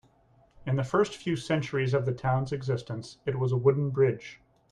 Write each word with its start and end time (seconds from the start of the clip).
In 0.65 0.77
the 0.77 0.83
first 0.83 1.15
few 1.15 1.35
centuries 1.35 1.93
of 1.93 2.07
the 2.07 2.11
town's 2.11 2.51
existence, 2.51 3.19
it 3.27 3.37
was 3.37 3.51
a 3.51 3.55
wooden 3.55 3.91
bridge. 3.91 4.41